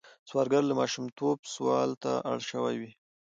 سوالګر 0.29 0.63
له 0.67 0.73
ماشومتوبه 0.81 1.45
سوال 1.55 1.89
ته 2.03 2.11
اړ 2.31 2.39
شوی 2.51 2.75
وي 2.81 2.91